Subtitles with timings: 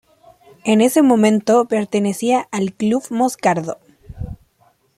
[0.63, 3.77] En ese momento pertenecía al Club Moscardó.